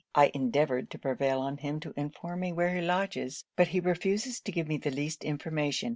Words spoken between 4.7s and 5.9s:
the least information.